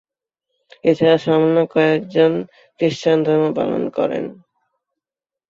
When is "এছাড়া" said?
0.83-1.17